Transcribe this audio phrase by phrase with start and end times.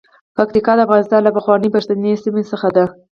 [0.37, 2.85] پکتیکا د افغانستان له پخوانیو پښتني سیمو څخه ده.